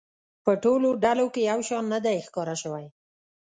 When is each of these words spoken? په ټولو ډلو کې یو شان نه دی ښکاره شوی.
په 0.45 0.51
ټولو 0.63 0.89
ډلو 1.03 1.25
کې 1.33 1.41
یو 1.51 1.59
شان 1.67 1.83
نه 1.93 1.99
دی 2.05 2.17
ښکاره 2.25 2.55
شوی. 2.61 2.85